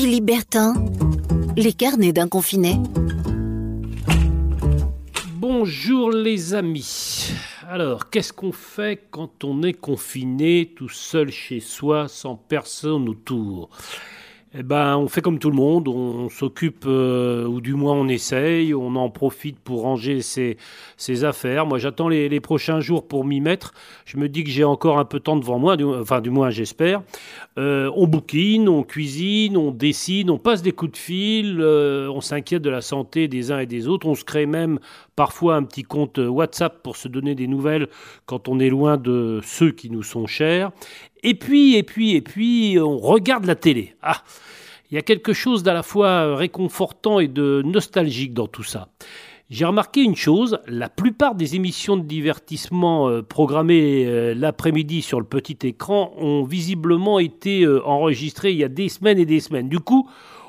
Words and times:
Philippe 0.00 0.26
Bertin, 0.26 0.74
les 1.56 1.72
carnets 1.72 2.12
d'un 2.12 2.28
confiné. 2.28 2.76
Bonjour 5.34 6.12
les 6.12 6.54
amis. 6.54 7.32
Alors, 7.68 8.08
qu'est-ce 8.08 8.32
qu'on 8.32 8.52
fait 8.52 9.02
quand 9.10 9.42
on 9.42 9.64
est 9.64 9.72
confiné 9.72 10.72
tout 10.76 10.88
seul 10.88 11.32
chez 11.32 11.58
soi 11.58 12.06
sans 12.06 12.36
personne 12.36 13.08
autour? 13.08 13.70
Eh 14.54 14.62
ben, 14.62 14.96
on 14.96 15.08
fait 15.08 15.20
comme 15.20 15.38
tout 15.38 15.50
le 15.50 15.56
monde, 15.56 15.88
on, 15.88 16.30
s'occupe, 16.30 16.84
euh, 16.86 17.44
ou 17.44 17.60
du 17.60 17.74
moins 17.74 17.92
on 17.92 18.08
essaye, 18.08 18.72
on 18.72 18.96
en 18.96 19.10
profite 19.10 19.58
pour 19.58 19.82
ranger 19.82 20.22
ses, 20.22 20.56
affaires. 21.24 21.66
Moi, 21.66 21.78
j'attends 21.78 22.08
les, 22.08 22.40
prochains 22.40 22.80
jours 22.80 23.06
pour 23.06 23.26
m'y 23.26 23.40
mettre. 23.42 23.74
Je 24.06 24.16
me 24.16 24.28
dis 24.28 24.44
que 24.44 24.50
j'ai 24.50 24.64
encore 24.64 24.98
un 24.98 25.04
peu 25.04 25.18
de 25.18 25.24
temps 25.24 25.36
devant 25.36 25.58
moi, 25.58 25.76
enfin, 26.00 26.22
du 26.22 26.30
moins, 26.30 26.48
j'espère. 26.48 27.02
Euh, 27.58 27.90
on 27.94 28.06
bouquine, 28.06 28.68
on 28.68 28.82
cuisine, 28.82 29.56
on 29.56 29.70
dessine, 29.70 30.30
on 30.30 30.38
passe 30.38 30.62
des 30.62 30.72
coups 30.72 30.92
de 30.92 30.96
fil, 30.96 31.58
euh, 31.60 32.08
on 32.10 32.20
s'inquiète 32.20 32.62
de 32.62 32.70
la 32.70 32.80
santé 32.80 33.28
des 33.28 33.50
uns 33.50 33.58
et 33.58 33.66
des 33.66 33.88
autres. 33.88 34.06
On 34.06 34.14
se 34.14 34.24
crée 34.24 34.46
même 34.46 34.78
parfois 35.16 35.56
un 35.56 35.64
petit 35.64 35.82
compte 35.82 36.18
WhatsApp 36.18 36.82
pour 36.82 36.96
se 36.96 37.08
donner 37.08 37.34
des 37.34 37.46
nouvelles 37.46 37.88
quand 38.26 38.48
on 38.48 38.60
est 38.60 38.70
loin 38.70 38.96
de 38.96 39.40
ceux 39.42 39.72
qui 39.72 39.90
nous 39.90 40.02
sont 40.02 40.26
chers. 40.26 40.70
Et 41.22 41.34
puis, 41.34 41.76
et 41.76 41.82
puis, 41.82 42.14
et 42.14 42.20
puis, 42.20 42.78
on 42.80 42.98
regarde 42.98 43.44
la 43.44 43.56
télé. 43.56 43.94
Ah, 44.02 44.22
il 44.90 44.94
y 44.94 44.98
a 44.98 45.02
quelque 45.02 45.32
chose 45.32 45.62
d'à 45.62 45.74
la 45.74 45.82
fois 45.82 46.36
réconfortant 46.36 47.20
et 47.20 47.28
de 47.28 47.62
nostalgique 47.64 48.34
dans 48.34 48.46
tout 48.46 48.62
ça. 48.62 48.88
J'ai 49.50 49.64
remarqué 49.64 50.02
une 50.02 50.14
chose, 50.14 50.58
la 50.66 50.90
plupart 50.90 51.34
des 51.34 51.56
émissions 51.56 51.96
de 51.96 52.02
divertissement 52.02 53.08
euh, 53.08 53.22
programmées 53.22 54.04
euh, 54.06 54.34
l'après-midi 54.34 55.00
sur 55.00 55.20
le 55.20 55.24
petit 55.24 55.56
écran 55.66 56.12
ont 56.18 56.42
visiblement 56.42 57.18
été 57.18 57.62
euh, 57.62 57.82
enregistrées 57.86 58.50
il 58.50 58.58
y 58.58 58.64
a 58.64 58.68
des 58.68 58.90
semaines 58.90 59.18
et 59.18 59.24
des 59.24 59.40
semaines. 59.40 59.70
Du 59.70 59.78
coup, 59.78 60.06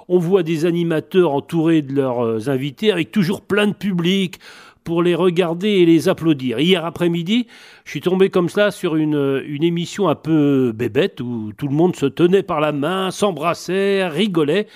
on 0.10 0.20
voit 0.20 0.44
des 0.44 0.66
animateurs 0.66 1.32
entourés 1.32 1.82
de 1.82 1.94
leurs 1.94 2.50
invités 2.50 2.92
avec 2.92 3.10
toujours 3.10 3.40
plein 3.40 3.68
de 3.68 3.74
public, 3.74 4.38
pour 4.84 5.04
les 5.04 5.14
regarder 5.14 5.70
et 5.70 5.86
les 5.86 6.10
applaudir. 6.10 6.60
Hier 6.60 6.84
après-midi, 6.84 7.48
je 7.86 7.92
suis 7.92 8.02
tombé 8.02 8.30
comme 8.30 8.50
cela 8.50 8.72
sur 8.72 8.96
une, 8.96 9.44
une 9.46 9.64
émission 9.64 10.10
un 10.10 10.16
peu 10.16 10.72
bébête 10.74 11.22
où 11.22 11.52
tout 11.56 11.68
le 11.68 11.76
monde 11.76 11.96
se 11.96 12.08
tenait 12.08 12.42
par 12.42 12.60
la 12.60 12.72
main, 12.72 13.12
s'embrassait, 13.12 14.08
rigolait. 14.08 14.68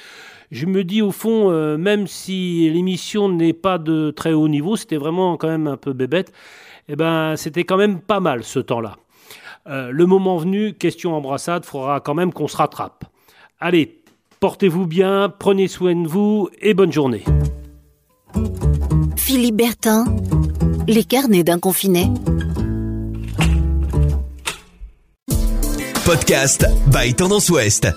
Je 0.54 0.68
me 0.68 0.84
dis 0.84 1.02
au 1.02 1.09
fond, 1.09 1.50
euh, 1.50 1.78
même 1.78 2.06
si 2.06 2.70
l'émission 2.70 3.28
n'est 3.28 3.54
pas 3.54 3.80
de 3.80 4.12
très 4.12 4.34
haut 4.34 4.48
niveau, 4.48 4.76
c'était 4.76 4.98
vraiment 4.98 5.36
quand 5.36 5.48
même 5.48 5.66
un 5.66 5.78
peu 5.78 5.94
bébête, 5.94 6.32
eh 6.88 6.96
ben 6.96 7.36
c'était 7.38 7.64
quand 7.64 7.76
même 7.76 8.00
pas 8.00 8.20
mal 8.20 8.44
ce 8.44 8.59
temps-là. 8.59 8.98
Euh, 9.66 9.90
le 9.90 10.06
moment 10.06 10.38
venu, 10.38 10.74
question 10.74 11.16
embrassade, 11.16 11.66
faudra 11.66 12.02
quand 12.02 12.14
même 12.14 12.31
qu'on 12.31 12.48
se 12.48 12.56
rattrape. 12.56 13.04
Allez, 13.59 14.04
portez-vous 14.42 14.86
bien, 14.86 15.34
prenez 15.40 15.68
soin 15.68 15.96
de 15.96 16.08
vous 16.08 16.50
et 16.62 16.76
bonne 16.76 16.92
journée. 16.92 17.24
Philippe 19.18 19.56
Bertin, 19.56 20.06
les 20.88 21.04
carnets 21.04 21.44
d'un 21.44 21.58
confiné. 21.58 22.12
Podcast 26.06 26.68
by 26.92 27.16
Tendance 27.16 27.50
Ouest. 27.50 27.88